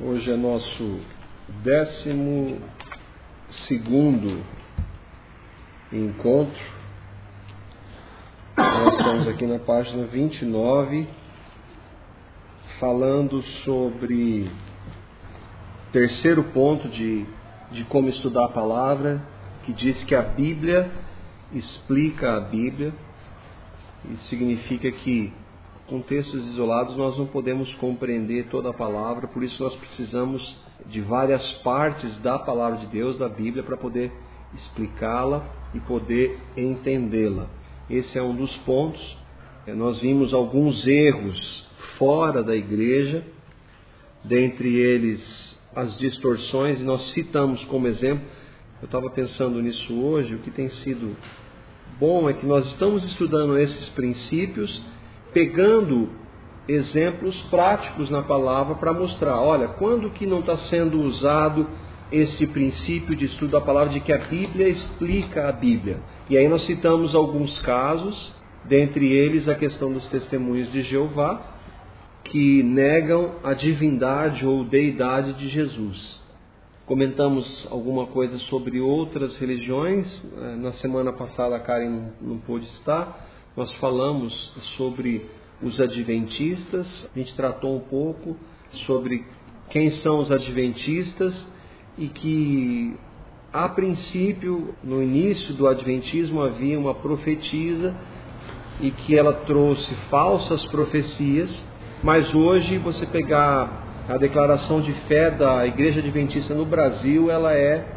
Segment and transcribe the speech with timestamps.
[0.00, 1.00] Hoje é nosso
[1.62, 2.60] décimo
[3.68, 4.42] segundo
[5.92, 6.60] encontro.
[8.56, 11.06] Nós estamos aqui na página 29,
[12.80, 14.50] falando sobre
[15.92, 17.24] terceiro ponto de,
[17.70, 19.22] de como estudar a palavra,
[19.62, 20.90] que diz que a Bíblia
[21.52, 22.92] explica a Bíblia.
[24.10, 25.32] Isso significa que
[25.88, 31.00] com textos isolados nós não podemos compreender toda a palavra, por isso nós precisamos de
[31.00, 34.12] várias partes da palavra de Deus, da Bíblia, para poder
[34.54, 37.46] explicá-la e poder entendê-la.
[37.88, 39.00] Esse é um dos pontos.
[39.66, 41.66] É, nós vimos alguns erros
[41.98, 43.24] fora da igreja,
[44.22, 45.20] dentre eles
[45.74, 48.24] as distorções, e nós citamos como exemplo.
[48.80, 51.16] Eu estava pensando nisso hoje, o que tem sido
[51.98, 54.93] bom é que nós estamos estudando esses princípios
[55.34, 56.08] pegando
[56.66, 61.66] exemplos práticos na palavra para mostrar, olha, quando que não está sendo usado
[62.10, 65.98] esse princípio de estudo da palavra de que a Bíblia explica a Bíblia.
[66.30, 68.32] E aí nós citamos alguns casos,
[68.64, 71.42] dentre eles a questão dos testemunhos de Jeová,
[72.24, 76.14] que negam a divindade ou deidade de Jesus.
[76.86, 80.06] Comentamos alguma coisa sobre outras religiões.
[80.06, 84.32] Eh, na semana passada a Karen não pôde estar nós falamos
[84.76, 85.24] sobre
[85.62, 88.36] os adventistas, a gente tratou um pouco
[88.86, 89.24] sobre
[89.70, 91.34] quem são os adventistas
[91.96, 92.96] e que
[93.52, 97.94] a princípio, no início do adventismo havia uma profetisa
[98.80, 101.48] e que ela trouxe falsas profecias,
[102.02, 107.93] mas hoje você pegar a declaração de fé da Igreja Adventista no Brasil, ela é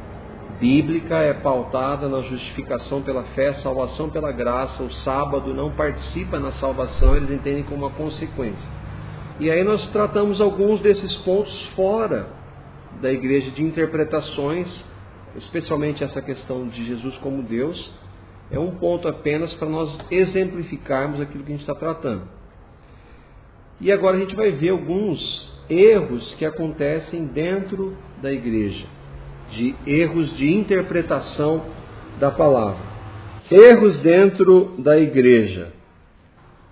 [0.60, 4.84] bíblica é pautada na justificação pela fé, salvação pela graça.
[4.84, 8.78] O sábado não participa na salvação, eles entendem como uma consequência.
[9.40, 12.28] E aí nós tratamos alguns desses pontos fora
[13.02, 14.68] da igreja de interpretações,
[15.36, 17.92] especialmente essa questão de Jesus como Deus.
[18.50, 22.24] É um ponto apenas para nós exemplificarmos aquilo que a gente está tratando.
[23.80, 25.20] E agora a gente vai ver alguns
[25.70, 28.97] erros que acontecem dentro da igreja
[29.52, 31.66] de erros de interpretação
[32.20, 32.86] da palavra.
[33.50, 35.72] Erros dentro da igreja.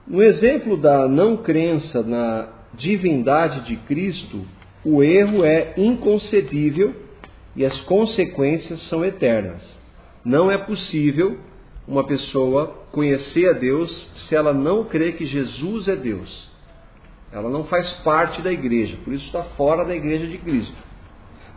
[0.08, 4.46] No exemplo da não crença na divindade de Cristo,
[4.84, 6.94] o erro é inconcebível
[7.56, 9.62] e as consequências são eternas.
[10.24, 11.38] Não é possível
[11.88, 13.92] uma pessoa conhecer a Deus
[14.28, 16.50] se ela não crê que Jesus é Deus.
[17.32, 20.85] Ela não faz parte da igreja, por isso está fora da igreja de Cristo.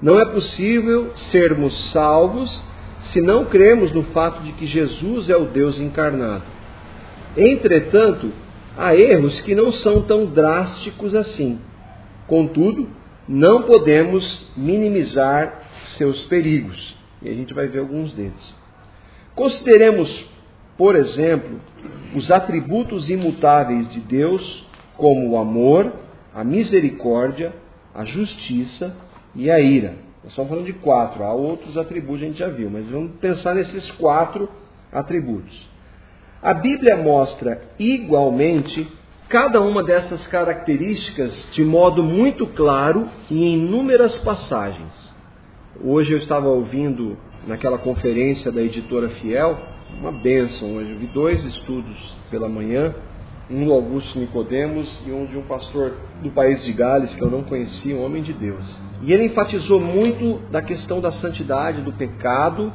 [0.01, 2.49] Não é possível sermos salvos
[3.13, 6.45] se não cremos no fato de que Jesus é o Deus encarnado.
[7.37, 8.31] Entretanto,
[8.77, 11.59] há erros que não são tão drásticos assim.
[12.27, 12.89] Contudo,
[13.29, 14.25] não podemos
[14.57, 15.63] minimizar
[15.97, 16.97] seus perigos.
[17.21, 18.57] E a gente vai ver alguns deles.
[19.35, 20.09] Consideremos,
[20.77, 21.61] por exemplo,
[22.15, 24.65] os atributos imutáveis de Deus,
[24.97, 25.93] como o amor,
[26.35, 27.53] a misericórdia,
[27.95, 28.95] a justiça,
[29.39, 29.95] e a ira.
[30.23, 33.55] Nós estamos falando de quatro, há outros atributos a gente já viu, mas vamos pensar
[33.55, 34.49] nesses quatro
[34.93, 35.57] atributos.
[36.43, 38.87] A Bíblia mostra igualmente
[39.29, 44.93] cada uma dessas características de modo muito claro e em inúmeras passagens.
[45.85, 47.17] Hoje eu estava ouvindo
[47.47, 49.57] naquela conferência da editora Fiel,
[50.01, 50.91] uma bênção hoje.
[50.91, 51.97] Eu vi dois estudos
[52.31, 52.93] pela manhã
[53.51, 57.31] um do Augusto Nicodemos e um de um pastor do país de Gales que eu
[57.31, 58.65] não conhecia, um homem de Deus.
[59.03, 62.73] E ele enfatizou muito da questão da santidade, do pecado,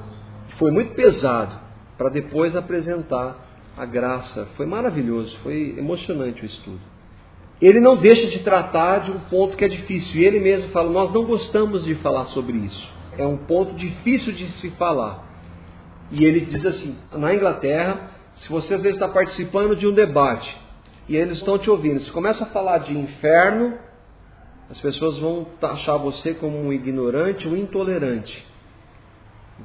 [0.47, 1.55] que foi muito pesado,
[1.97, 3.37] para depois apresentar
[3.77, 4.47] a graça.
[4.55, 6.81] Foi maravilhoso, foi emocionante o estudo.
[7.61, 10.89] Ele não deixa de tratar de um ponto que é difícil, e ele mesmo fala:
[10.89, 12.89] Nós não gostamos de falar sobre isso.
[13.17, 15.23] É um ponto difícil de se falar.
[16.11, 20.62] E ele diz assim: na Inglaterra, se você às vezes está participando de um debate
[21.07, 22.01] e eles estão te ouvindo.
[22.03, 23.77] Se começa a falar de inferno,
[24.69, 28.45] as pessoas vão taxar você como um ignorante, um intolerante.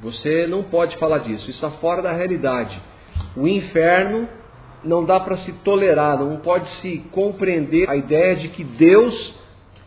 [0.02, 2.80] Você não pode falar disso, isso está fora da realidade.
[3.36, 4.28] O inferno
[4.84, 9.34] não dá para se tolerar, não pode se compreender a ideia de que Deus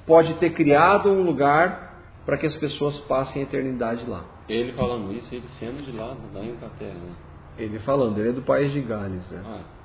[0.05, 1.91] pode ter criado um lugar
[2.25, 4.25] para que as pessoas passem a eternidade lá.
[4.49, 6.93] Ele falando isso, ele sendo de lá, da Inglaterra.
[6.93, 7.13] Né?
[7.57, 9.29] Ele falando, ele é do país de Gales.
[9.29, 9.41] Né?
[9.45, 9.80] Ah.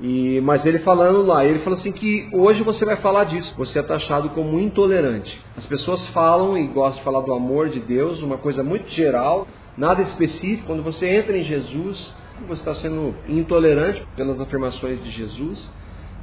[0.00, 3.78] E, mas ele falando lá, ele falou assim que hoje você vai falar disso, você
[3.78, 5.40] é taxado como intolerante.
[5.56, 9.46] As pessoas falam e gostam de falar do amor de Deus, uma coisa muito geral,
[9.78, 10.66] nada específico.
[10.66, 12.12] Quando você entra em Jesus,
[12.48, 15.62] você está sendo intolerante pelas afirmações de Jesus.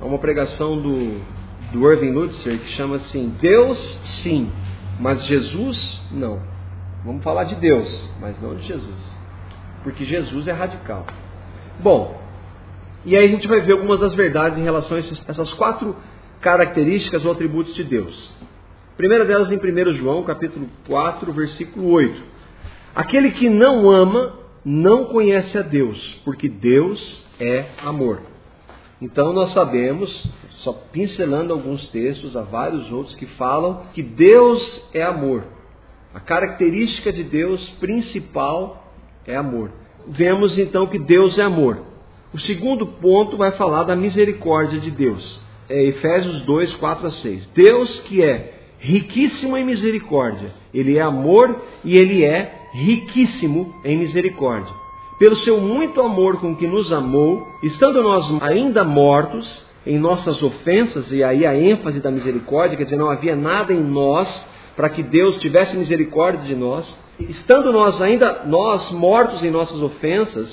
[0.01, 1.21] Há uma pregação do,
[1.71, 3.77] do Irving Lutzer que chama assim: Deus
[4.21, 4.51] sim,
[4.99, 6.41] Mas Jesus, não.
[7.05, 7.87] Vamos falar de Deus,
[8.19, 9.11] mas não de Jesus.
[9.83, 11.05] Porque Jesus é radical.
[11.79, 12.20] Bom,
[13.05, 15.95] e aí a gente vai ver algumas das verdades em relação a essas quatro
[16.39, 18.33] características ou atributos de Deus.
[18.93, 22.21] A primeira delas em 1 João, capítulo 4, versículo 8.
[22.93, 24.33] Aquele que não ama
[24.63, 28.21] não conhece a Deus, porque Deus é amor.
[29.01, 30.11] Então nós sabemos,
[30.57, 35.43] só pincelando alguns textos, há vários outros que falam que Deus é amor.
[36.13, 38.93] A característica de Deus principal
[39.25, 39.71] é amor.
[40.07, 41.90] Vemos então que Deus é amor.
[42.33, 45.41] O segundo ponto vai falar da misericórdia de Deus.
[45.69, 47.49] É Efésios 2, 4 a 6.
[47.53, 54.73] Deus que é riquíssimo em misericórdia, Ele é amor e Ele é riquíssimo em misericórdia.
[55.19, 59.47] Pelo seu muito amor com que nos amou, estando nós ainda mortos
[59.85, 63.83] em nossas ofensas, e aí a ênfase da misericórdia, quer dizer, não havia nada em
[63.83, 64.27] nós
[64.75, 66.85] para que Deus tivesse misericórdia de nós,
[67.19, 70.49] estando nós ainda nós mortos em nossas ofensas,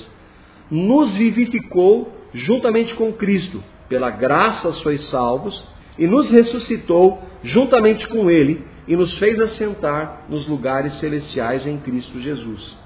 [0.69, 3.63] nos vivificou juntamente com Cristo.
[3.87, 5.63] Pela graça sois salvos,
[5.99, 12.19] e nos ressuscitou juntamente com Ele e nos fez assentar nos lugares celestiais em Cristo
[12.21, 12.77] Jesus.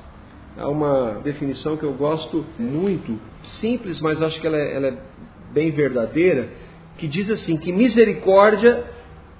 [0.58, 3.20] Há uma definição que eu gosto muito,
[3.62, 4.98] simples, mas acho que ela é, ela é
[5.52, 6.50] bem verdadeira,
[6.98, 8.84] que diz assim: que misericórdia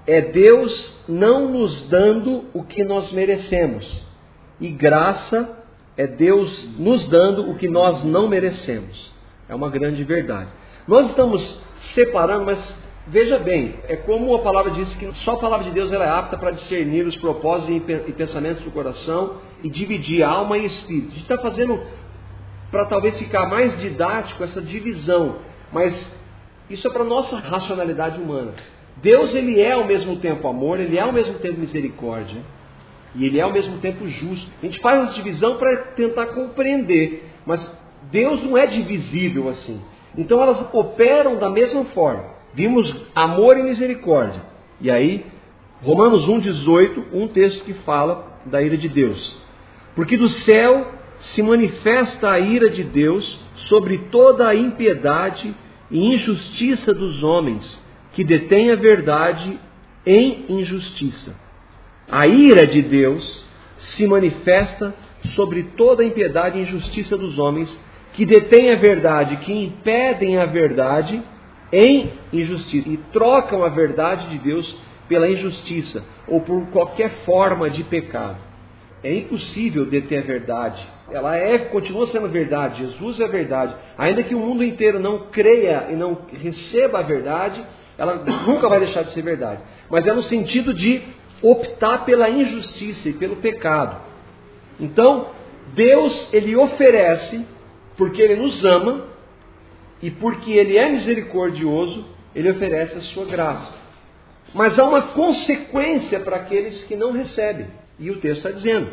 [0.06, 3.86] é Deus não nos dando o que nós merecemos,
[4.62, 5.63] e graça
[5.98, 9.12] é Deus nos dando o que nós não merecemos.
[9.48, 10.50] É uma grande verdade.
[10.88, 11.60] Nós estamos
[11.94, 12.60] separando, mas
[13.06, 16.38] Veja bem, é como a palavra diz que só a palavra de Deus é apta
[16.38, 17.76] para discernir os propósitos
[18.08, 21.08] e pensamentos do coração e dividir alma e espírito.
[21.08, 21.82] A gente está fazendo
[22.72, 25.36] para talvez ficar mais didático essa divisão,
[25.74, 25.94] mas
[26.70, 28.54] isso é para nossa racionalidade humana.
[29.02, 32.42] Deus ele é ao mesmo tempo amor, ele é ao mesmo tempo misericórdia
[33.16, 34.48] e ele é ao mesmo tempo justo.
[34.62, 37.66] A gente faz essa divisão para tentar compreender, mas
[38.12, 39.80] Deus não é divisível assim.
[40.18, 42.26] Então elas operam da mesma forma.
[42.54, 44.42] Vimos amor e misericórdia.
[44.80, 45.26] E aí,
[45.82, 49.42] Romanos 1,18, um texto que fala da ira de Deus.
[49.96, 50.92] Porque do céu
[51.34, 53.40] se manifesta a ira de Deus
[53.70, 55.54] sobre toda a impiedade
[55.90, 57.64] e injustiça dos homens,
[58.14, 59.60] que detêm a verdade
[60.06, 61.43] em injustiça.
[62.14, 63.44] A ira de Deus
[63.98, 64.94] se manifesta
[65.36, 67.68] sobre toda a impiedade e injustiça dos homens,
[68.14, 71.20] que detêm a verdade, que impedem a verdade
[71.72, 74.78] em injustiça e trocam a verdade de Deus
[75.10, 78.38] pela injustiça ou por qualquer forma de pecado.
[79.04, 80.88] É impossível deter a verdade.
[81.12, 82.86] Ela é, continua sendo verdade.
[82.86, 83.74] Jesus é verdade.
[83.98, 87.60] Ainda que o mundo inteiro não creia e não receba a verdade,
[87.98, 89.62] ela nunca vai deixar de ser verdade.
[89.90, 91.02] Mas é no sentido de
[91.44, 94.02] optar pela injustiça e pelo pecado.
[94.80, 95.28] Então,
[95.76, 97.46] Deus ele oferece
[97.98, 99.06] porque ele nos ama
[100.02, 103.74] e porque ele é misericordioso, ele oferece a sua graça.
[104.54, 107.68] Mas há uma consequência para aqueles que não recebem.
[108.00, 108.92] E o texto está dizendo: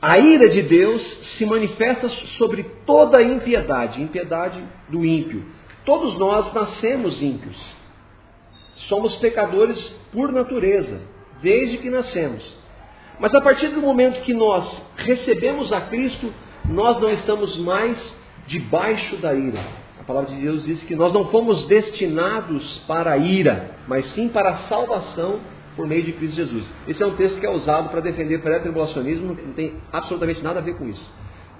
[0.00, 1.02] a ira de Deus
[1.36, 5.44] se manifesta sobre toda a impiedade, impiedade do ímpio.
[5.84, 7.56] Todos nós nascemos ímpios.
[8.88, 9.78] Somos pecadores
[10.12, 11.00] por natureza,
[11.42, 12.42] desde que nascemos.
[13.20, 14.64] Mas a partir do momento que nós
[14.96, 16.32] recebemos a Cristo,
[16.68, 17.98] nós não estamos mais
[18.46, 19.60] debaixo da ira.
[20.00, 24.28] A palavra de Deus diz que nós não fomos destinados para a ira, mas sim
[24.28, 25.40] para a salvação
[25.76, 26.64] por meio de Cristo Jesus.
[26.86, 30.62] Esse é um texto que é usado para defender pré-tribulacionismo, não tem absolutamente nada a
[30.62, 31.02] ver com isso.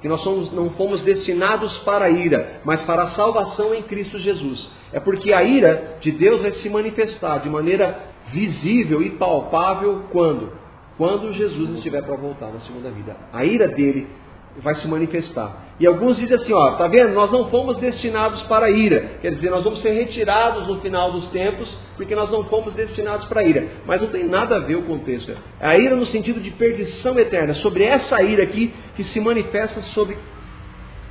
[0.01, 4.19] Que nós somos, não fomos destinados para a ira, mas para a salvação em Cristo
[4.21, 4.69] Jesus.
[4.93, 7.99] É porque a ira de Deus vai se manifestar de maneira
[8.33, 10.53] visível e palpável quando?
[10.97, 13.17] Quando Jesus estiver para voltar na segunda vida.
[13.33, 14.07] A ira dele
[14.63, 15.69] vai se manifestar.
[15.79, 17.15] E alguns dizem assim, ó, tá vendo?
[17.15, 19.19] Nós não fomos destinados para a ira.
[19.21, 23.27] Quer dizer, nós vamos ser retirados no final dos tempos, porque nós não fomos destinados
[23.27, 23.69] para a ira.
[23.87, 25.31] Mas não tem nada a ver o contexto.
[25.61, 27.55] É a ira no sentido de perdição eterna.
[27.55, 30.19] Sobre essa ira aqui que se manifesta sobre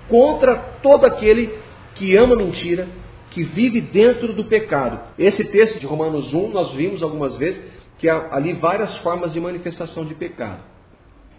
[0.10, 1.54] contra todo aquele
[1.96, 2.88] que ama mentira,
[3.38, 5.00] que vive dentro do pecado.
[5.16, 7.62] Esse texto de Romanos 1 nós vimos algumas vezes
[8.00, 10.64] que há ali várias formas de manifestação de pecado.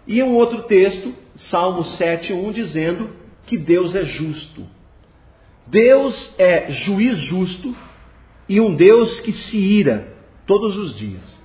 [0.07, 1.13] E um outro texto,
[1.51, 3.09] Salmo 7:1 dizendo
[3.47, 4.65] que Deus é justo.
[5.67, 7.75] Deus é juiz justo
[8.47, 10.13] e um Deus que se ira
[10.47, 11.37] todos os dias.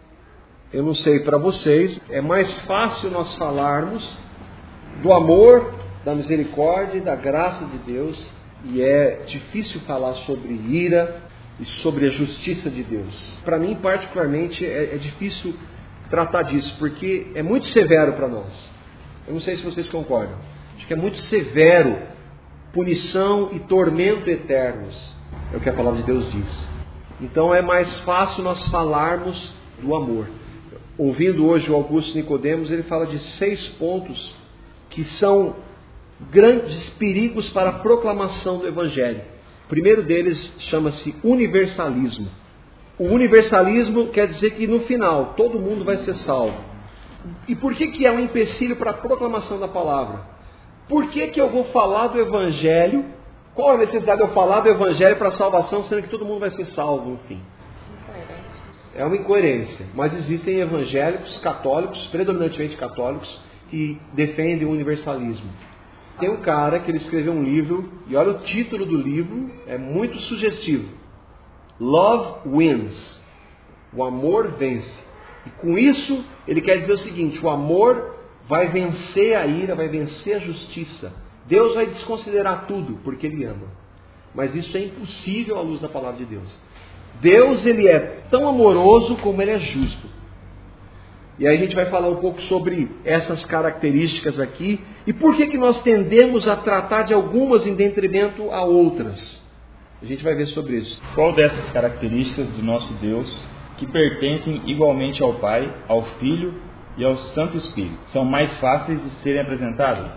[0.73, 4.09] Eu não sei para vocês, é mais fácil nós falarmos
[5.03, 8.17] do amor, da misericórdia e da graça de Deus,
[8.65, 11.23] e é difícil falar sobre ira
[11.61, 13.15] e sobre a justiça de Deus.
[13.45, 15.55] Para mim, particularmente, é, é difícil
[16.11, 18.53] tratar disso, porque é muito severo para nós.
[19.27, 20.37] Eu não sei se vocês concordam.
[20.77, 21.97] Acho que é muito severo
[22.73, 24.95] punição e tormento eternos.
[25.53, 26.75] É o que a palavra de Deus diz.
[27.21, 30.29] Então é mais fácil nós falarmos do amor.
[30.99, 34.35] Ouvindo hoje o Augusto Nicodemos, ele fala de seis pontos
[34.91, 35.57] que são
[36.31, 39.23] grandes perigos para a proclamação do Evangelho.
[39.67, 40.39] O primeiro deles
[40.71, 42.29] chama-se universalismo.
[42.99, 46.57] O universalismo quer dizer que no final todo mundo vai ser salvo.
[47.49, 50.21] E por que, que é um empecilho para a proclamação da palavra?
[50.89, 53.05] Por que, que eu vou falar do Evangelho?
[53.55, 56.41] Qual a necessidade de eu falar do Evangelho para a salvação, sendo que todo mundo
[56.41, 57.41] vai ser salvo no fim?
[58.95, 59.87] É uma incoerência.
[59.95, 65.51] Mas existem evangélicos católicos, predominantemente católicos, que defendem o universalismo.
[66.19, 69.77] Tem um cara que ele escreveu um livro, e olha o título do livro, é
[69.77, 70.89] muito sugestivo.
[71.81, 72.95] Love wins.
[73.93, 75.05] O amor vence.
[75.47, 78.17] E com isso, ele quer dizer o seguinte: o amor
[78.49, 81.13] vai vencer a ira, vai vencer a justiça.
[81.47, 83.67] Deus vai desconsiderar tudo porque ele ama.
[84.35, 86.49] Mas isso é impossível à luz da palavra de Deus.
[87.21, 90.09] Deus ele é tão amoroso como ele é justo.
[91.39, 95.49] E aí a gente vai falar um pouco sobre essas características aqui e por que,
[95.49, 99.19] que nós tendemos a tratar de algumas em detrimento a outras.
[100.01, 101.03] A gente vai ver sobre isso.
[101.15, 103.29] Qual dessas características do nosso Deus
[103.79, 106.55] que pertencem igualmente ao Pai, ao Filho
[106.97, 110.13] e ao Santo Espírito são mais fáceis de serem apresentadas?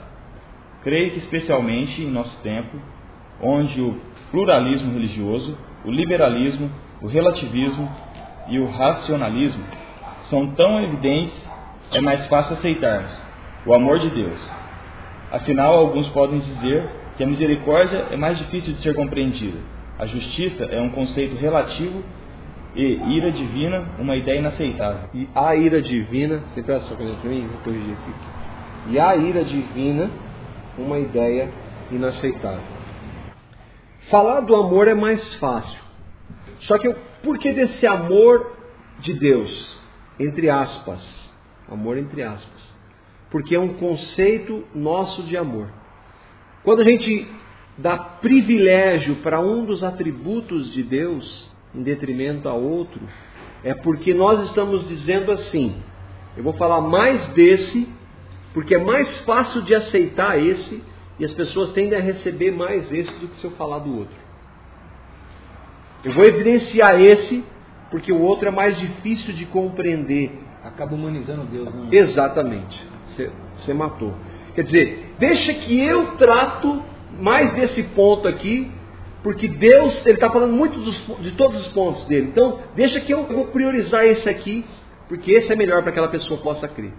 [0.83, 2.77] Creio que especialmente em nosso tempo,
[3.41, 3.95] onde o
[4.29, 6.69] pluralismo religioso, o liberalismo,
[7.01, 7.89] o relativismo
[8.49, 9.63] e o racionalismo
[10.29, 11.35] são tão evidentes,
[11.91, 13.11] é mais fácil aceitarmos
[13.65, 14.39] o amor de Deus.
[15.31, 19.57] Afinal, alguns podem dizer que a misericórdia é mais difícil de ser compreendida.
[19.99, 22.03] A justiça é um conceito relativo
[22.75, 25.09] e ira divina uma ideia inaceitável.
[25.13, 27.47] E a ira divina, você presta coisa para mim?
[27.47, 28.13] Vou corrigir aqui.
[28.89, 30.09] E a ira divina,
[30.77, 31.49] uma ideia
[31.91, 32.77] inaceitável.
[34.09, 35.79] Falar do amor é mais fácil.
[36.61, 38.55] Só que por que desse amor
[38.99, 39.77] de Deus?
[40.19, 40.99] Entre aspas.
[41.69, 42.67] Amor entre aspas.
[43.29, 45.69] Porque é um conceito nosso de amor.
[46.63, 47.27] Quando a gente
[47.77, 53.01] dá privilégio para um dos atributos de Deus em detrimento a outro,
[53.63, 55.75] é porque nós estamos dizendo assim:
[56.35, 57.87] eu vou falar mais desse,
[58.53, 60.81] porque é mais fácil de aceitar esse,
[61.19, 64.15] e as pessoas tendem a receber mais esse do que se eu falar do outro.
[66.03, 67.43] Eu vou evidenciar esse,
[67.89, 70.31] porque o outro é mais difícil de compreender.
[70.63, 71.91] Acaba humanizando Deus, não?
[71.91, 72.85] Exatamente.
[73.57, 74.13] Você matou.
[74.53, 76.81] Quer dizer, deixa que eu trato
[77.19, 78.69] mais desse ponto aqui,
[79.23, 82.27] porque Deus, ele está falando muito dos, de todos os pontos dele.
[82.31, 84.65] Então, deixa que eu vou priorizar esse aqui,
[85.07, 86.93] porque esse é melhor para que aquela pessoa possa crer.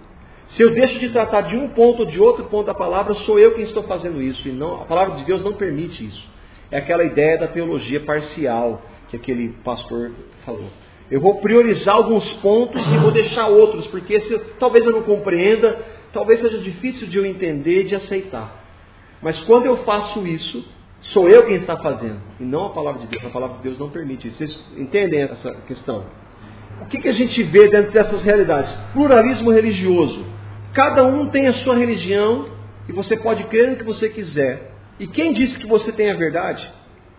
[0.57, 3.39] Se eu deixo de tratar de um ponto ou de outro ponto da palavra, sou
[3.39, 4.49] eu quem estou fazendo isso.
[4.49, 6.29] E não, a palavra de Deus não permite isso.
[6.71, 10.13] É aquela ideia da teologia parcial que aquele pastor
[10.45, 10.71] falou.
[11.11, 15.79] Eu vou priorizar alguns pontos e vou deixar outros, porque se, talvez eu não compreenda,
[16.13, 18.65] talvez seja difícil de eu entender e de aceitar.
[19.23, 20.65] Mas quando eu faço isso,
[21.13, 23.25] sou eu quem está fazendo, e não a palavra de Deus.
[23.25, 24.37] A palavra de Deus não permite isso.
[24.37, 26.05] Vocês entendem essa questão?
[26.83, 28.71] O que, que a gente vê dentro dessas realidades?
[28.93, 30.25] Pluralismo religioso.
[30.75, 32.49] Cada um tem a sua religião
[32.89, 34.73] e você pode crer no que você quiser.
[35.01, 36.69] E quem disse que você tem a verdade?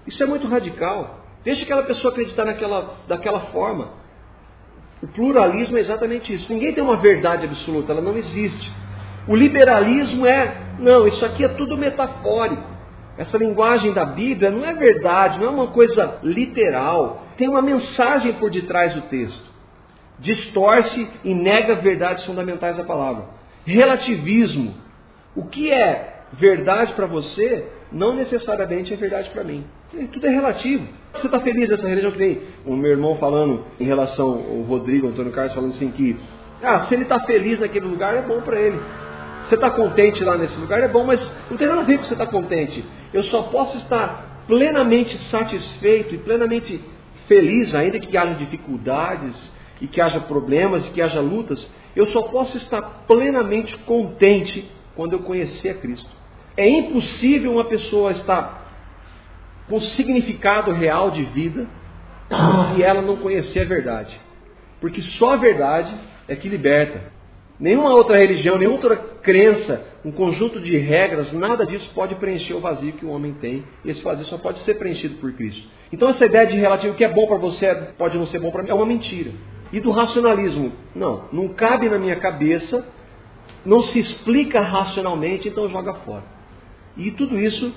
[0.08, 1.19] Isso é muito radical.
[1.44, 3.90] Deixa aquela pessoa acreditar naquela, daquela forma.
[5.02, 6.52] O pluralismo é exatamente isso.
[6.52, 8.72] Ninguém tem uma verdade absoluta, ela não existe.
[9.28, 12.64] O liberalismo é, não, isso aqui é tudo metafórico.
[13.18, 17.24] Essa linguagem da Bíblia não é verdade, não é uma coisa literal.
[17.38, 19.50] Tem uma mensagem por detrás do texto.
[20.20, 23.26] Distorce e nega verdades fundamentais da palavra.
[23.66, 24.74] Relativismo.
[25.36, 29.66] O que é verdade para você não necessariamente é verdade para mim.
[30.12, 30.88] Tudo é relativo.
[31.14, 35.08] Você está feliz nessa religião que nem o meu irmão falando em relação ao Rodrigo,
[35.08, 36.16] Antônio Carlos, falando assim que
[36.62, 38.80] ah, se ele está feliz naquele lugar é bom para ele.
[39.48, 41.20] Você está contente lá nesse lugar é bom, mas
[41.50, 42.86] não tem nada a ver com você estar tá contente.
[43.12, 46.80] Eu só posso estar plenamente satisfeito e plenamente
[47.28, 49.34] feliz, ainda que haja dificuldades
[49.82, 51.66] e que haja problemas e que haja lutas.
[51.96, 56.19] Eu só posso estar plenamente contente quando eu conhecer a Cristo.
[56.60, 58.70] É impossível uma pessoa estar
[59.70, 61.66] com significado real de vida
[62.76, 64.20] se ela não conhecer a verdade.
[64.82, 65.90] Porque só a verdade
[66.28, 67.00] é que liberta.
[67.58, 72.60] Nenhuma outra religião, nenhuma outra crença, um conjunto de regras, nada disso pode preencher o
[72.60, 73.64] vazio que o homem tem.
[73.86, 75.66] E esse vazio só pode ser preenchido por Cristo.
[75.94, 78.64] Então essa ideia de relativo que é bom para você pode não ser bom para
[78.64, 79.32] mim é uma mentira.
[79.72, 80.74] e do racionalismo.
[80.94, 82.86] Não, não cabe na minha cabeça,
[83.66, 86.39] não se explica racionalmente, então joga fora.
[87.00, 87.72] E tudo isso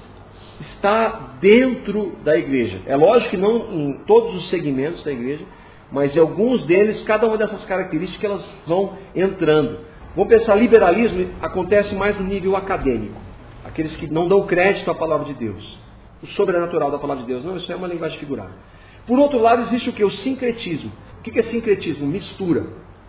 [0.75, 2.81] está dentro da igreja.
[2.87, 5.45] É lógico que não em todos os segmentos da igreja,
[5.93, 9.79] mas em alguns deles, cada uma dessas características elas vão entrando.
[10.17, 13.21] Vamos pensar, liberalismo acontece mais no nível acadêmico.
[13.65, 15.79] Aqueles que não dão crédito à palavra de Deus.
[16.23, 17.45] O sobrenatural da palavra de Deus.
[17.45, 18.53] Não, isso é uma linguagem figurada.
[19.07, 20.05] Por outro lado, existe o que?
[20.05, 20.91] O sincretismo.
[21.19, 22.07] O que é sincretismo?
[22.07, 22.67] Mistura.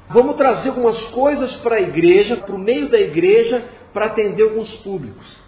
[0.09, 4.69] Vamos trazer algumas coisas para a igreja, para o meio da igreja, para atender alguns
[4.77, 5.42] públicos.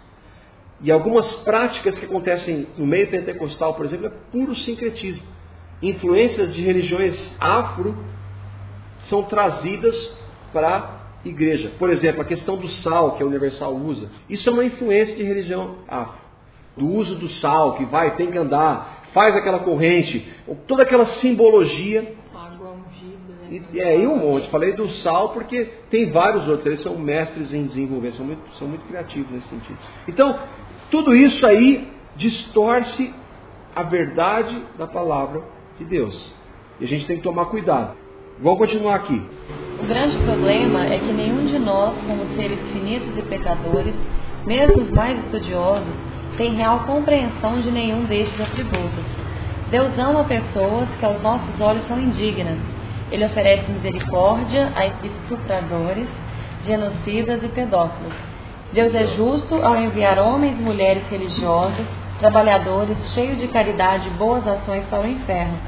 [0.80, 5.22] E algumas práticas que acontecem no meio pentecostal, por exemplo, é puro sincretismo.
[5.82, 7.96] Influências de religiões afro
[9.08, 9.94] são trazidas
[10.52, 11.72] para a igreja.
[11.78, 14.10] Por exemplo, a questão do sal, que a Universal usa.
[14.28, 16.26] Isso é uma influência de religião afro.
[16.76, 20.28] Do uso do sal, que vai, tem que andar, faz aquela corrente,
[20.66, 22.14] toda aquela simbologia.
[22.34, 23.34] Água ungida.
[23.50, 23.62] Né?
[23.72, 24.50] E, é, e um monte.
[24.50, 26.66] Falei do sal porque tem vários outros.
[26.66, 29.78] Eles são mestres em desenvolver, são muito, são muito criativos nesse sentido.
[30.06, 30.38] Então,
[30.90, 33.12] tudo isso aí distorce
[33.74, 35.42] a verdade da palavra
[35.78, 36.34] de Deus.
[36.80, 37.96] E a gente tem que tomar cuidado.
[38.40, 39.22] Vamos continuar aqui.
[39.80, 43.94] O grande problema é que nenhum de nós, como seres finitos e pecadores,
[44.46, 45.94] mesmo os mais estudiosos,
[46.36, 49.04] tem real compreensão de nenhum destes atributos.
[49.70, 52.58] Deus ama pessoas que aos nossos olhos são indignas.
[53.10, 56.06] Ele oferece misericórdia a estupradores,
[56.64, 58.35] genocidas e pedófilos.
[58.76, 61.86] Deus é justo ao enviar homens e mulheres religiosos,
[62.20, 65.58] trabalhadores, cheios de caridade e boas ações para o inferno.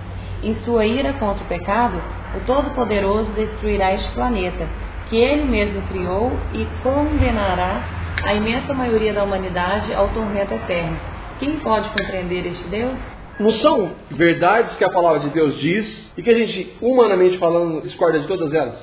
[0.42, 1.98] Em sua ira contra o pecado,
[2.36, 4.68] o Todo-Poderoso destruirá este planeta,
[5.08, 7.80] que ele mesmo criou, e condenará
[8.26, 10.98] a imensa maioria da humanidade ao tormento eterno.
[11.40, 12.92] Quem pode compreender este Deus?
[13.40, 17.80] Não são verdades que a palavra de Deus diz e que a gente, humanamente falando,
[17.80, 18.76] discorda de todas elas?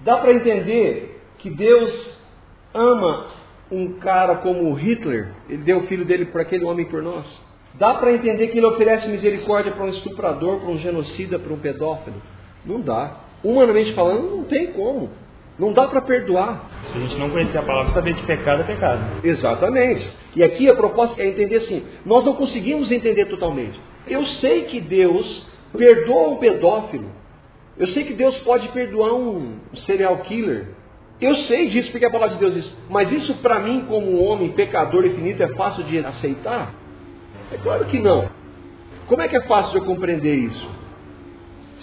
[0.00, 2.15] Dá para entender que Deus
[2.76, 3.26] ama
[3.70, 7.24] um cara como Hitler, ele deu o filho dele para aquele homem por nós.
[7.74, 11.58] Dá para entender que ele oferece misericórdia para um estuprador, para um genocida, para um
[11.58, 12.22] pedófilo?
[12.64, 13.16] Não dá.
[13.44, 15.10] Humanamente falando, não tem como.
[15.58, 16.70] Não dá para perdoar.
[16.92, 19.00] Se a gente não conhecer a palavra, saber que pecado é pecado.
[19.24, 20.10] Exatamente.
[20.34, 23.78] E aqui a proposta é entender assim: nós não conseguimos entender totalmente.
[24.06, 25.46] Eu sei que Deus
[25.76, 27.10] perdoa um pedófilo.
[27.78, 30.68] Eu sei que Deus pode perdoar um serial killer.
[31.20, 32.72] Eu sei disso porque a palavra de Deus diz.
[32.90, 36.74] Mas isso para mim, como um homem pecador infinito, é fácil de aceitar?
[37.52, 38.28] É claro que não.
[39.06, 40.68] Como é que é fácil de eu compreender isso?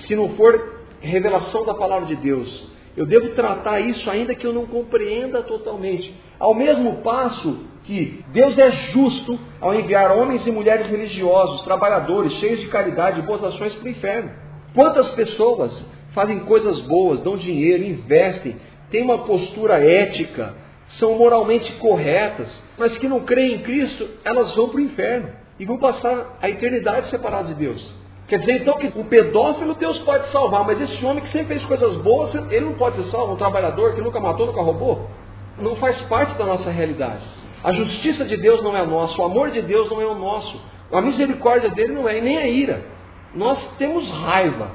[0.06, 4.54] Se não for revelação da palavra de Deus, eu devo tratar isso ainda que eu
[4.54, 6.14] não compreenda totalmente.
[6.40, 12.60] Ao mesmo passo que Deus é justo ao enviar homens e mulheres religiosos, trabalhadores, cheios
[12.62, 14.32] de caridade e boas ações para o inferno.
[14.76, 15.72] Quantas pessoas
[16.14, 18.56] fazem coisas boas, dão dinheiro, investem,
[18.94, 20.54] têm uma postura ética,
[21.00, 25.30] são moralmente corretas, mas que não creem em Cristo, elas vão para o inferno
[25.60, 27.84] e vão passar a eternidade separadas de Deus.
[28.28, 31.66] Quer dizer então que o pedófilo Deus pode salvar, mas esse homem que sempre fez
[31.66, 35.10] coisas boas, ele não pode ser salvo, um trabalhador que nunca matou, nunca roubou,
[35.58, 37.24] não faz parte da nossa realidade.
[37.64, 40.62] A justiça de Deus não é nossa, o amor de Deus não é o nosso,
[40.92, 42.86] a misericórdia dele não é, e nem a ira.
[43.34, 44.70] Nós temos raiva.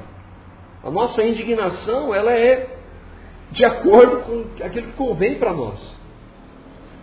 [0.83, 2.78] A nossa indignação, ela é
[3.51, 5.79] de acordo com aquilo que convém para nós.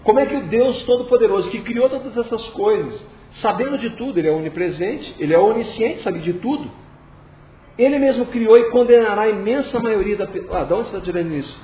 [0.05, 3.01] Como é que o Deus Todo-Poderoso, que criou todas essas coisas,
[3.43, 6.71] sabendo de tudo, ele é onipresente, ele é onisciente, sabe de tudo.
[7.77, 11.59] Ele mesmo criou e condenará a imensa maioria da Ah, de onde está tirando isso?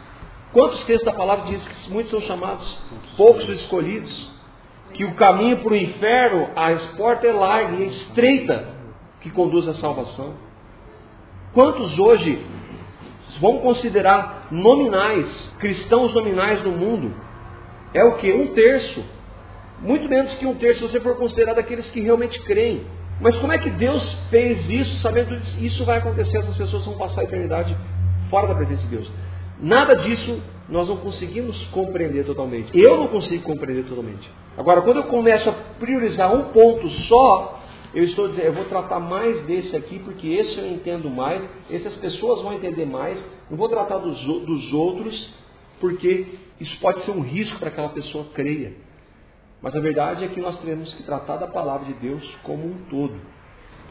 [0.53, 2.79] Quantos textos da palavra diz que muitos são chamados,
[3.17, 4.33] poucos são escolhidos?
[4.93, 8.69] Que o caminho para o inferno, a porta é larga e é estreita
[9.23, 10.35] que conduz à salvação.
[11.55, 12.45] Quantos hoje
[13.41, 15.27] vão considerar nominais,
[15.59, 17.13] cristãos nominais no mundo?
[17.95, 18.31] É o que?
[18.33, 19.03] Um terço.
[19.81, 22.83] Muito menos que um terço, se você for considerar daqueles que realmente creem.
[23.21, 26.99] Mas como é que Deus fez isso, sabendo que isso vai acontecer, essas pessoas vão
[26.99, 27.77] passar a eternidade
[28.31, 29.11] fora da presença de Deus?
[29.61, 32.77] Nada disso nós não conseguimos compreender totalmente.
[32.79, 34.29] Eu não consigo compreender totalmente.
[34.57, 37.62] Agora, quando eu começo a priorizar um ponto só,
[37.95, 41.95] eu estou dizendo, eu vou tratar mais desse aqui, porque esse eu entendo mais, essas
[41.97, 43.19] pessoas vão entender mais,
[43.51, 45.35] não vou tratar dos, dos outros,
[45.79, 46.27] porque
[46.61, 48.73] isso pode ser um risco para que aquela pessoa creia.
[49.61, 52.75] Mas a verdade é que nós temos que tratar da palavra de Deus como um
[52.91, 53.15] todo.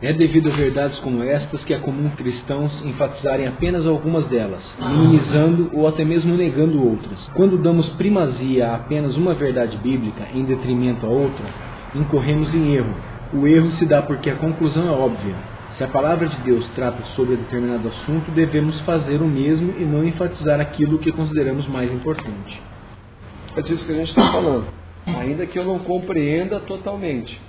[0.01, 5.69] É devido a verdades como estas que é comum cristãos enfatizarem apenas algumas delas, minimizando
[5.73, 7.19] ou até mesmo negando outras.
[7.35, 11.45] Quando damos primazia a apenas uma verdade bíblica em detrimento a outra,
[11.93, 13.10] incorremos em erro.
[13.33, 15.35] O erro se dá porque a conclusão é óbvia.
[15.77, 20.03] Se a palavra de Deus trata sobre determinado assunto, devemos fazer o mesmo e não
[20.03, 22.61] enfatizar aquilo que consideramos mais importante.
[23.55, 24.65] É disso que a gente está falando.
[25.07, 27.39] Ainda que eu não compreenda totalmente,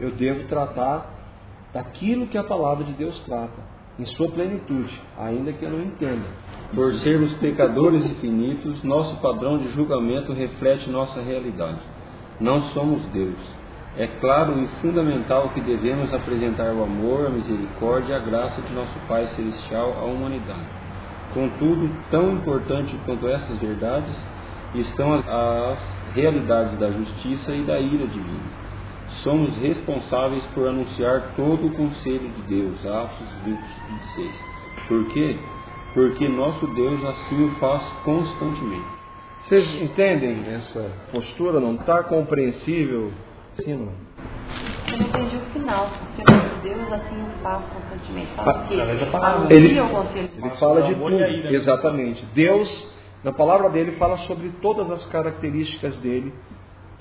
[0.00, 1.08] eu devo tratar
[1.72, 3.62] daquilo que a palavra de Deus trata,
[3.98, 6.26] em sua plenitude, ainda que eu não entenda.
[6.74, 11.78] Por sermos pecadores infinitos, nosso padrão de julgamento reflete nossa realidade.
[12.40, 13.57] Não somos Deus.
[13.98, 18.72] É claro e fundamental que devemos apresentar o amor, a misericórdia e a graça de
[18.72, 20.68] nosso Pai Celestial à humanidade.
[21.34, 24.14] Contudo, tão importante quanto essas verdades
[24.76, 25.78] estão as
[26.14, 28.68] realidades da justiça e da ira divina.
[29.24, 34.30] Somos responsáveis por anunciar todo o conselho de Deus, Atos 20, 26.
[34.86, 35.36] Por quê?
[35.92, 38.86] Porque nosso Deus assim o faz constantemente.
[39.48, 41.58] Vocês entendem essa postura?
[41.58, 43.10] Não está compreensível?
[43.66, 45.90] Eu não entendi o final.
[46.62, 48.32] Deus assim faz constantemente.
[48.36, 48.66] Fala?
[49.50, 51.54] Ele, ele fala de tudo.
[51.54, 52.24] Exatamente.
[52.34, 52.88] Deus,
[53.24, 56.32] na palavra dele, fala sobre todas as características dele,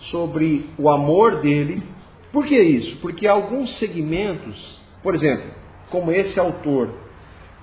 [0.09, 1.83] sobre o amor dele.
[2.31, 2.97] Por que isso?
[3.01, 5.51] Porque alguns segmentos, por exemplo,
[5.91, 6.89] como esse autor,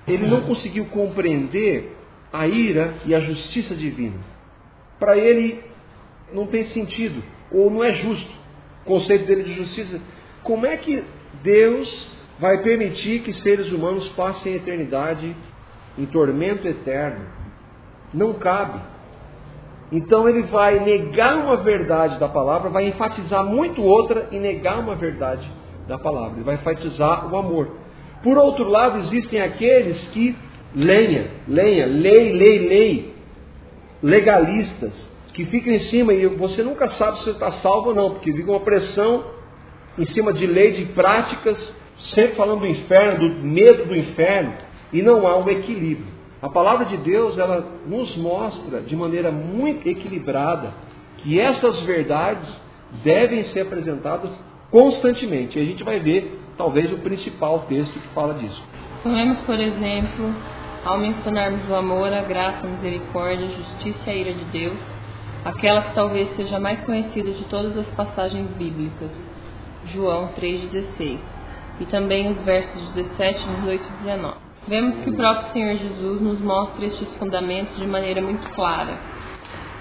[0.07, 1.97] ele não conseguiu compreender
[2.31, 4.19] a ira e a justiça divina.
[4.97, 5.61] Para ele
[6.33, 8.44] não tem sentido, ou não é justo
[8.85, 9.99] conceito dele de justiça.
[10.43, 11.03] Como é que
[11.43, 15.35] Deus vai permitir que seres humanos passem a eternidade
[15.97, 17.25] em tormento eterno?
[18.13, 18.79] Não cabe.
[19.91, 24.95] Então ele vai negar uma verdade da palavra, vai enfatizar muito outra e negar uma
[24.95, 25.47] verdade
[25.87, 26.37] da palavra.
[26.37, 27.69] Ele vai enfatizar o amor.
[28.23, 30.35] Por outro lado, existem aqueles que
[30.75, 33.15] lenha, lenha, lei, lei, lei,
[34.01, 34.93] legalistas,
[35.35, 38.49] que ficam em cima e você nunca sabe se está salvo ou não, porque fica
[38.49, 39.25] uma pressão
[39.97, 41.57] em cima de lei, de práticas,
[42.13, 44.53] sempre falando do inferno, do medo do inferno,
[44.93, 46.07] e não há um equilíbrio.
[46.41, 50.73] A palavra de Deus, ela nos mostra de maneira muito equilibrada
[51.17, 52.47] que essas verdades
[53.03, 54.31] devem ser apresentadas
[54.71, 55.59] constantemente.
[55.59, 58.61] E a gente vai ver, talvez, o principal texto que fala disso.
[59.03, 60.33] Tomemos, por exemplo,
[60.85, 64.94] ao mencionarmos o amor, a graça, a misericórdia, a justiça e a ira de Deus,
[65.45, 69.11] aquela que talvez seja mais conhecida de todas as passagens bíblicas,
[69.93, 71.19] João 3,16,
[71.79, 74.37] e também os versos 17, 18 e 19.
[74.67, 78.97] Vemos que o próprio Senhor Jesus nos mostra estes fundamentos de maneira muito clara.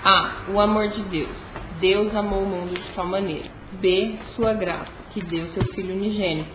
[0.04, 0.52] A.
[0.52, 1.36] O amor de Deus.
[1.80, 3.48] Deus amou o mundo de tal maneira.
[3.80, 4.16] B.
[4.36, 6.50] Sua graça, que deu seu Filho unigênito.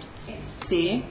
[0.68, 1.02] C.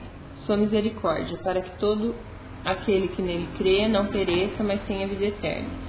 [0.45, 2.15] Sua misericórdia, para que todo
[2.63, 5.88] aquele que nele crê não pereça, mas tenha vida eterna.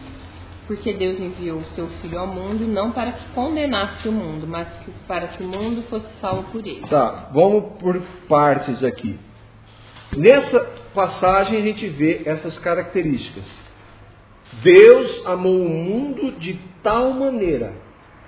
[0.70, 4.68] Porque Deus enviou o seu Filho ao mundo não para que condenasse o mundo, mas
[5.08, 6.86] para que o mundo fosse salvo por ele.
[6.88, 9.18] Tá, vamos por partes aqui.
[10.16, 10.60] Nessa
[10.94, 13.42] passagem a gente vê essas características.
[14.62, 17.72] Deus amou o mundo de tal maneira.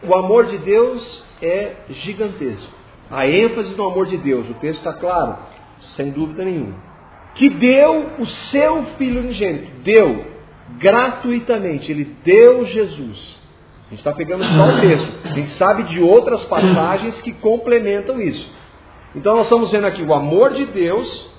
[0.02, 2.72] O amor de Deus é gigantesco.
[3.09, 5.38] A ênfase do amor de Deus, o texto está claro,
[5.94, 6.74] sem dúvida nenhuma.
[7.37, 10.32] Que deu o seu Filho unigênito, deu
[10.79, 13.40] gratuitamente, ele deu Jesus.
[13.87, 15.12] A gente está pegando só o texto.
[15.25, 18.51] A gente sabe de outras passagens que complementam isso.
[19.14, 21.31] Então nós estamos vendo aqui o amor de Deus,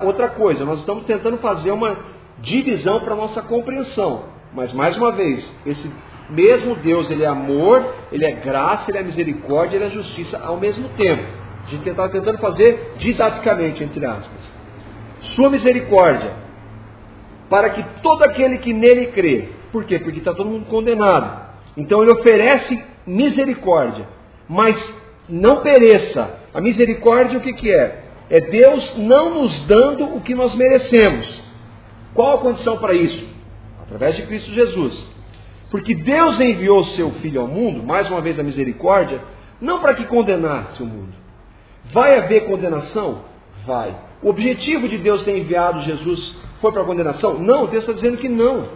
[0.00, 1.96] outra coisa, nós estamos tentando fazer uma
[2.40, 4.24] divisão para nossa compreensão.
[4.54, 5.90] Mas mais uma vez, esse
[6.30, 10.56] mesmo Deus, ele é amor, ele é graça, ele é misericórdia, ele é justiça ao
[10.56, 11.22] mesmo tempo.
[11.66, 14.46] A gente está tentando fazer didaticamente, entre aspas.
[15.34, 16.30] Sua misericórdia,
[17.48, 19.48] para que todo aquele que nele crê.
[19.72, 19.98] Por quê?
[19.98, 21.46] Porque está todo mundo condenado.
[21.76, 24.06] Então ele oferece misericórdia,
[24.48, 24.76] mas
[25.28, 26.40] não pereça.
[26.54, 28.04] A misericórdia o que, que é?
[28.28, 31.42] É Deus não nos dando o que nós merecemos.
[32.14, 33.26] Qual a condição para isso?
[33.82, 35.16] Através de Cristo Jesus.
[35.70, 39.20] Porque Deus enviou seu Filho ao mundo, mais uma vez a misericórdia,
[39.60, 41.12] não para que condenasse o mundo.
[41.92, 43.20] Vai haver condenação?
[43.66, 43.94] Vai.
[44.22, 47.38] O objetivo de Deus ter enviado Jesus foi para a condenação?
[47.38, 48.68] Não, Deus está dizendo que não.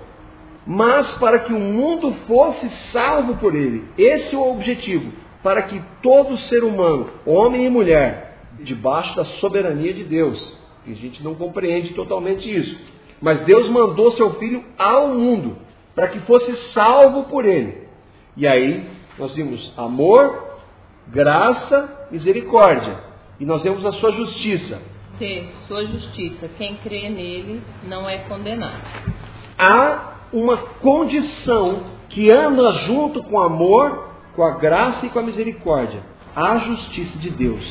[0.67, 3.85] Mas para que o mundo fosse salvo por ele.
[3.97, 5.13] Esse é o objetivo.
[5.43, 10.39] Para que todo ser humano, homem e mulher, debaixo da soberania de Deus,
[10.87, 12.79] a gente não compreende totalmente isso.
[13.21, 15.57] Mas Deus mandou seu filho ao mundo
[15.95, 17.89] para que fosse salvo por ele.
[18.37, 18.89] E aí
[19.19, 20.59] nós vimos amor,
[21.09, 22.99] graça, misericórdia.
[23.39, 24.81] E nós vemos a sua justiça.
[25.21, 25.49] C.
[25.69, 26.49] Sua justiça.
[26.59, 28.83] Quem crê nele não é condenado.
[29.57, 35.23] Há uma condição que anda junto com o amor, com a graça e com a
[35.23, 36.03] misericórdia.
[36.35, 37.63] A justiça de Deus.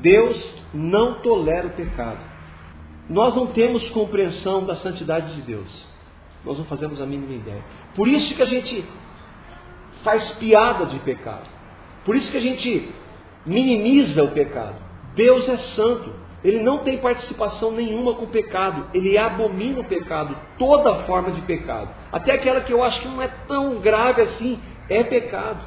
[0.00, 0.36] Deus
[0.72, 2.18] não tolera o pecado.
[3.08, 5.68] nós não temos compreensão da santidade de Deus.
[6.44, 7.62] Nós não fazemos a mínima ideia.
[7.94, 8.84] Por isso que a gente
[10.02, 11.46] faz piada de pecado.
[12.04, 12.88] Por isso que a gente
[13.44, 14.76] minimiza o pecado.
[15.14, 16.29] Deus é santo.
[16.42, 18.86] Ele não tem participação nenhuma com o pecado.
[18.94, 21.90] Ele abomina o pecado, toda forma de pecado.
[22.10, 25.60] Até aquela que eu acho que não é tão grave assim, é pecado.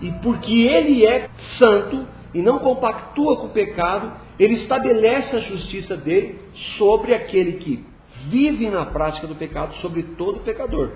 [0.00, 1.28] E porque ele é
[1.62, 6.38] santo e não compactua com o pecado, ele estabelece a justiça dele
[6.78, 7.84] sobre aquele que
[8.28, 10.92] vive na prática do pecado, sobre todo pecador.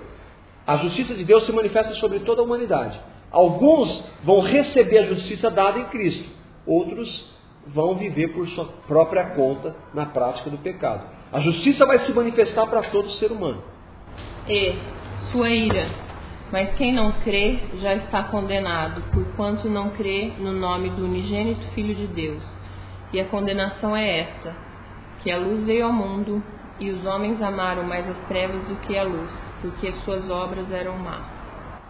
[0.65, 2.99] A justiça de Deus se manifesta sobre toda a humanidade.
[3.31, 6.29] Alguns vão receber a justiça dada em Cristo,
[6.65, 7.30] outros
[7.67, 11.03] vão viver por sua própria conta na prática do pecado.
[11.31, 13.61] A justiça vai se manifestar para todo ser humano.
[14.47, 14.75] E
[15.31, 15.87] sua ira.
[16.51, 21.95] Mas quem não crê já está condenado, porquanto não crê no nome do unigênito Filho
[21.95, 22.43] de Deus.
[23.13, 24.53] E a condenação é esta:
[25.23, 26.43] que a luz veio ao mundo,
[26.79, 29.29] e os homens amaram mais as trevas do que a luz,
[29.61, 31.23] porque suas obras eram más.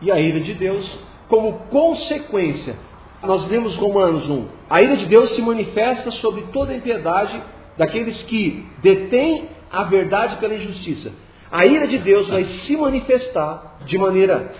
[0.02, 0.86] E a ira de Deus,
[1.28, 2.76] como consequência
[3.24, 4.48] nós lemos Romanos 1.
[4.70, 7.42] A ira de Deus se manifesta sobre toda a impiedade
[7.78, 11.12] daqueles que detêm a verdade pela injustiça.
[11.52, 14.54] A ira de Deus vai se manifestar de maneira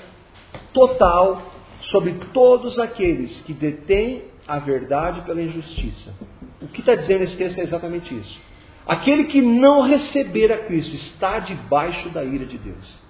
[0.74, 1.42] total
[1.90, 6.14] sobre todos aqueles que detêm a verdade pela injustiça.
[6.62, 8.40] O que está dizendo esse texto é exatamente isso.
[8.86, 13.02] Aquele que não receber a Cristo está debaixo da ira de Deus.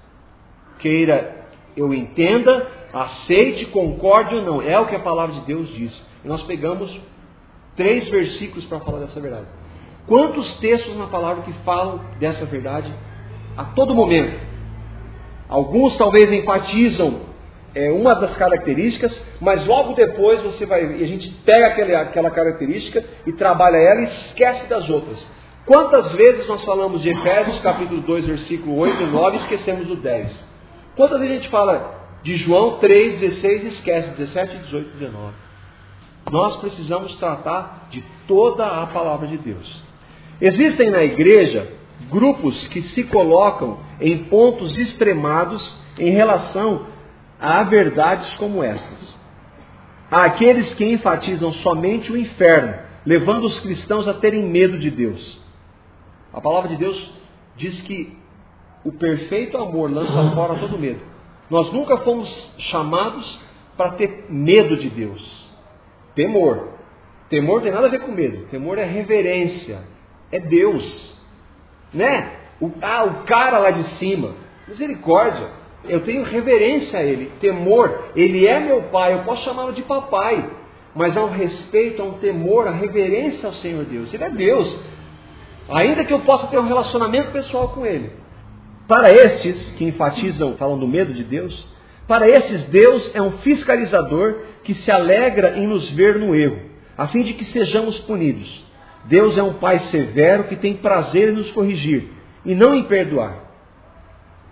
[0.80, 1.41] Queira
[1.76, 4.62] eu entenda, aceite, concorde ou não.
[4.62, 5.92] É o que a palavra de Deus diz.
[6.24, 6.96] E nós pegamos
[7.76, 9.46] três versículos para falar dessa verdade.
[10.08, 12.94] Quantos textos na palavra que falam dessa verdade
[13.56, 14.40] a todo momento?
[15.48, 17.32] Alguns talvez enfatizam
[17.74, 20.84] é, uma das características, mas logo depois você vai.
[20.84, 25.18] E a gente pega aquela, aquela característica e trabalha ela e esquece das outras.
[25.66, 29.96] Quantas vezes nós falamos de Efésios capítulo 2, versículo 8 e 9 e esquecemos o
[29.96, 30.51] 10?
[30.96, 35.34] Quantas vezes a gente fala de João 3, 16 e esquece 17, 18 e 19?
[36.30, 39.84] Nós precisamos tratar de toda a palavra de Deus.
[40.40, 41.72] Existem na igreja
[42.10, 45.62] grupos que se colocam em pontos extremados
[45.98, 46.88] em relação
[47.40, 49.12] a verdades como essas.
[50.10, 52.76] Há aqueles que enfatizam somente o inferno,
[53.06, 55.40] levando os cristãos a terem medo de Deus.
[56.34, 57.12] A palavra de Deus
[57.56, 58.21] diz que
[58.84, 61.00] o perfeito amor lança fora todo medo.
[61.50, 62.30] Nós nunca fomos
[62.72, 63.40] chamados
[63.76, 65.52] para ter medo de Deus.
[66.16, 66.70] Temor.
[67.30, 68.48] Temor tem nada a ver com medo.
[68.48, 69.80] Temor é reverência.
[70.32, 71.16] É Deus.
[71.94, 72.32] Né?
[72.62, 74.34] O, ah, o cara lá de cima.
[74.68, 75.48] Misericórdia.
[75.86, 77.32] Eu tenho reverência a Ele.
[77.42, 78.12] Temor.
[78.16, 79.14] Ele é meu pai.
[79.14, 80.50] Eu posso chamá-lo de papai.
[80.94, 84.14] Mas há um respeito, há um temor, a reverência ao Senhor Deus.
[84.14, 84.80] Ele é Deus.
[85.70, 88.12] Ainda que eu possa ter um relacionamento pessoal com Ele.
[88.92, 91.66] Para estes que enfatizam, falam do medo de Deus,
[92.10, 96.60] para esses Deus é um fiscalizador que se alegra em nos ver no erro,
[96.98, 98.66] a fim de que sejamos punidos.
[99.06, 102.10] Deus é um Pai severo que tem prazer em nos corrigir
[102.46, 103.38] e não em perdoar.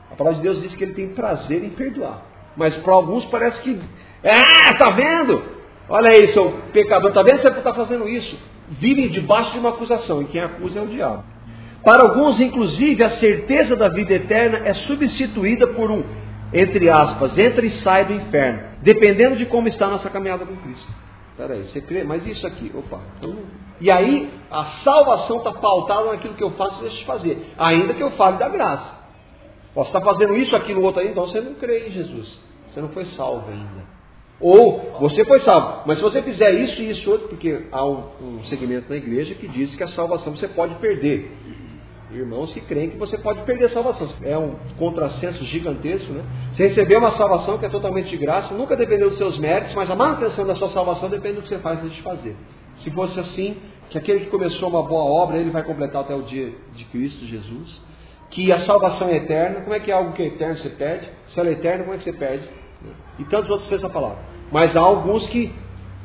[0.10, 2.22] A palavra de Deus diz que ele tem prazer em perdoar.
[2.56, 3.78] Mas para alguns parece que,
[4.24, 5.44] ah, tá vendo?
[5.90, 8.40] Olha aí, seu pecador, tá vendo você está fazendo isso?
[8.70, 11.26] Vive debaixo de uma acusação, e quem acusa é o diabo.
[11.84, 16.04] Para alguns, inclusive, a certeza da vida eterna é substituída por um,
[16.54, 20.56] entre aspas, entra e sai do inferno, dependendo de como está a nossa caminhada com
[20.58, 20.88] Cristo.
[21.38, 22.04] Peraí, você crê?
[22.04, 23.00] Mas isso aqui, opa.
[23.18, 23.34] Então,
[23.80, 27.94] e aí, a salvação está pautada naquilo que eu faço e deixo de fazer, ainda
[27.94, 29.00] que eu fale da graça.
[29.74, 32.40] Posso estar fazendo isso, aquilo, outro aí, então você não crê em Jesus.
[32.70, 33.88] Você não foi salvo ainda.
[34.42, 38.04] Ou você foi salvo, mas se você fizer isso e isso outro, porque há um,
[38.22, 41.32] um segmento na igreja que diz que a salvação você pode perder
[42.12, 44.10] irmãos que creem que você pode perder a salvação.
[44.24, 46.24] É um contrassenso gigantesco, né?
[46.54, 49.90] Você recebeu uma salvação que é totalmente de graça, nunca dependeu dos seus méritos, mas
[49.90, 52.36] a manutenção da sua salvação depende do que você faz deixa de fazer.
[52.84, 53.58] Se fosse assim,
[53.90, 57.26] que aquele que começou uma boa obra, ele vai completar até o dia de Cristo
[57.26, 57.90] Jesus.
[58.32, 61.08] Que a salvação é eterna, como é que é algo que é eterno você perde?
[61.34, 62.48] Se ela é eterna, como é que você perde?
[63.18, 64.20] E tantos outros fez a palavra.
[64.52, 65.52] Mas há alguns que,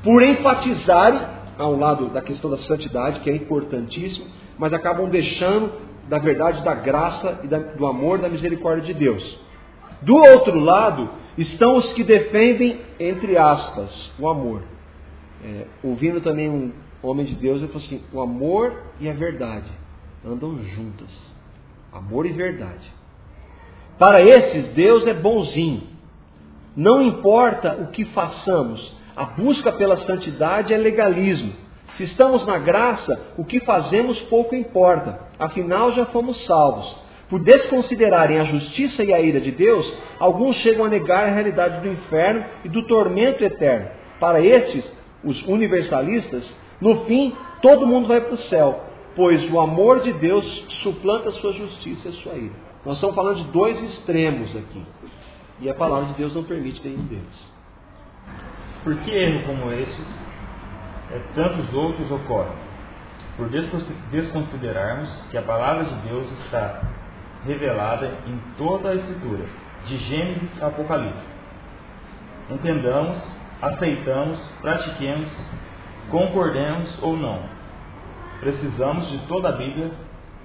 [0.03, 1.21] por enfatizarem
[1.59, 4.27] ao lado da questão da santidade, que é importantíssimo,
[4.59, 5.71] mas acabam deixando
[6.09, 9.39] da verdade da graça e da, do amor da misericórdia de Deus.
[10.03, 14.63] Do outro lado estão os que defendem, entre aspas, o amor.
[15.45, 19.71] É, ouvindo também um homem de Deus, ele falou assim: o amor e a verdade
[20.25, 21.09] andam juntas.
[21.93, 22.93] Amor e verdade.
[23.99, 25.83] Para esses, Deus é bonzinho.
[26.77, 31.53] Não importa o que façamos, a busca pela santidade é legalismo.
[31.97, 37.05] Se estamos na graça, o que fazemos pouco importa, afinal já fomos salvos.
[37.31, 41.81] Por desconsiderarem a justiça e a ira de Deus, alguns chegam a negar a realidade
[41.81, 43.89] do inferno e do tormento eterno.
[44.19, 44.85] Para estes,
[45.23, 46.45] os universalistas,
[46.81, 48.85] no fim, todo mundo vai para o céu,
[49.17, 50.45] pois o amor de Deus
[50.83, 52.55] suplanta a sua justiça e a sua ira.
[52.85, 54.83] Nós estamos falando de dois extremos aqui.
[55.61, 57.55] E a palavra de Deus não permite nenhum deles.
[58.83, 60.03] Por que erro como esse,
[61.11, 62.53] é, tantos outros ocorrem?
[63.37, 63.49] Por
[64.11, 66.83] desconsiderarmos que a palavra de Deus está
[67.45, 69.45] revelada em toda a Escritura,
[69.87, 71.35] de Gênesis a Apocalipse.
[72.51, 73.17] Entendamos,
[73.61, 75.31] aceitamos, pratiquemos,
[76.11, 77.43] concordemos ou não.
[78.41, 79.91] Precisamos de toda a Bíblia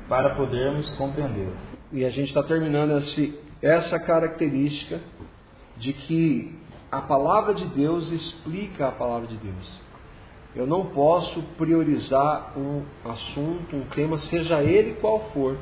[0.08, 1.58] para podermos compreendê-la.
[1.92, 5.00] E a gente está terminando esse, essa característica
[5.78, 6.60] de que
[6.92, 9.82] a palavra de Deus explica a palavra de Deus.
[10.56, 15.58] Eu não posso priorizar um assunto, um tema, seja ele qual for,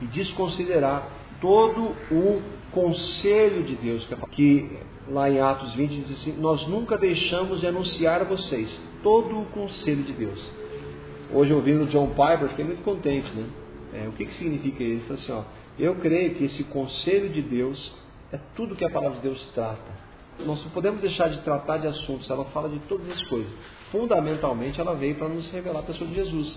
[0.00, 1.08] e desconsiderar
[1.40, 7.60] todo o conselho de Deus, que lá em Atos 20 diz assim: Nós nunca deixamos
[7.60, 8.68] de anunciar a vocês
[9.02, 10.40] todo o conselho de Deus.
[11.32, 13.48] Hoje, ouvindo John Piper, fiquei muito contente, né?
[13.94, 14.92] É, o que, que significa isso?
[14.92, 15.42] Ele falou assim: ó,
[15.78, 17.94] Eu creio que esse conselho de Deus
[18.32, 20.04] é tudo que a palavra de Deus trata.
[20.40, 23.52] Nós não podemos deixar de tratar de assuntos, ela fala de todas as coisas.
[23.94, 26.52] Fundamentalmente, ela veio para nos revelar a pessoa de Jesus.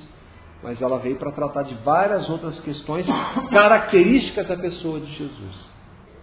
[0.64, 3.06] Mas ela veio para tratar de várias outras questões
[3.52, 5.56] características da pessoa de Jesus.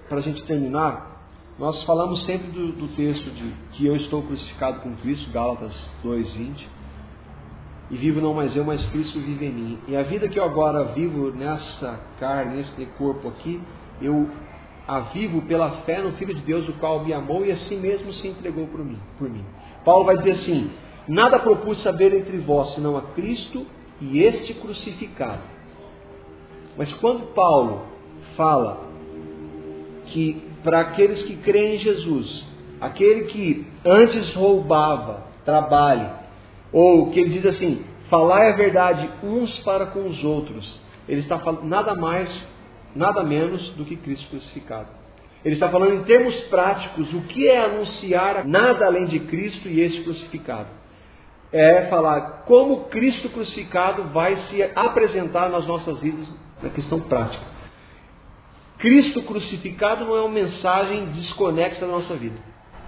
[0.08, 4.80] Para a gente terminar, nós falamos sempre do, do, texto de que eu estou crucificado
[4.80, 5.72] com Cristo, Gálatas
[6.04, 6.66] 2,20.
[7.92, 9.78] E vivo não mais eu, mas Cristo vive em mim.
[9.86, 13.62] E a vida que eu agora vivo nessa carne, nesse corpo aqui,
[14.02, 14.28] eu
[14.88, 18.12] a vivo pela fé no Filho de Deus, o qual me amou e assim mesmo
[18.14, 18.98] se entregou por mim.
[19.16, 19.44] Por mim.
[19.84, 20.70] Paulo vai dizer assim:
[21.06, 23.66] Nada propus saber entre vós, senão a Cristo
[24.00, 25.42] e este crucificado.
[26.76, 27.82] Mas quando Paulo
[28.36, 28.88] fala
[30.06, 32.44] que para aqueles que creem em Jesus,
[32.80, 36.08] aquele que antes roubava, trabalhe,
[36.72, 41.38] ou que ele diz assim, falar a verdade uns para com os outros, ele está
[41.38, 42.28] falando nada mais
[42.94, 44.88] nada menos do que Cristo crucificado.
[45.44, 49.80] Ele está falando em termos práticos o que é anunciar nada além de Cristo e
[49.80, 50.68] esse crucificado.
[51.52, 56.26] É falar como Cristo crucificado vai se apresentar nas nossas vidas
[56.62, 57.44] na questão prática.
[58.78, 62.36] Cristo crucificado não é uma mensagem desconexa da nossa vida.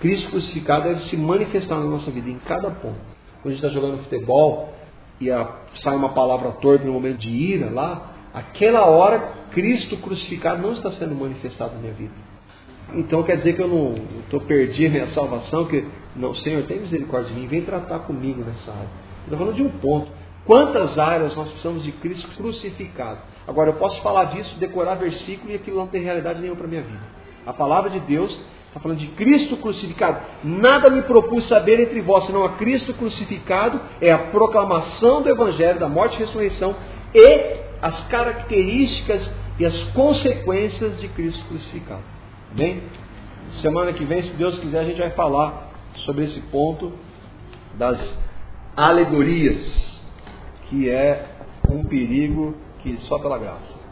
[0.00, 2.98] Cristo crucificado deve se manifestar na nossa vida em cada ponto.
[3.40, 4.74] Quando a gente está jogando futebol
[5.20, 5.48] e a,
[5.82, 10.92] sai uma palavra torta no momento de ira lá, Aquela hora, Cristo crucificado não está
[10.92, 12.12] sendo manifestado na minha vida.
[12.94, 17.32] Então quer dizer que eu não estou perdido minha salvação, que não, Senhor, tem misericórdia
[17.32, 18.88] de mim, vem tratar comigo nessa área.
[19.24, 20.08] Estou falando de um ponto.
[20.44, 23.18] Quantas áreas nós precisamos de Cristo crucificado?
[23.48, 26.82] Agora, eu posso falar disso, decorar versículo e aquilo não tem realidade nenhuma para minha
[26.82, 27.02] vida.
[27.44, 28.30] A palavra de Deus
[28.68, 30.20] está falando de Cristo crucificado.
[30.44, 35.80] Nada me propus saber entre vós, senão a Cristo crucificado é a proclamação do Evangelho,
[35.80, 36.76] da morte e ressurreição
[37.12, 42.15] e as características e as consequências de Cristo crucificado.
[42.52, 42.82] Bem,
[43.60, 45.70] semana que vem, se Deus quiser, a gente vai falar
[46.04, 46.92] sobre esse ponto
[47.74, 47.98] das
[48.76, 49.60] alegorias,
[50.68, 51.26] que é
[51.70, 53.85] um perigo que só pela graça.